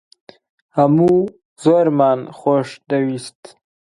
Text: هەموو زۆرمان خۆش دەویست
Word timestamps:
هەموو 0.77 1.15
زۆرمان 1.63 2.19
خۆش 2.37 2.69
دەویست 2.89 3.41